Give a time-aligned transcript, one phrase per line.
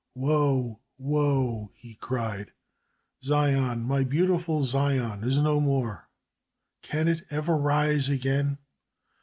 [0.15, 2.53] "Woe, woe," he cried.
[3.23, 6.09] "Zion, my beautiful Zion, is no more.
[6.81, 8.57] Can it ever rise again?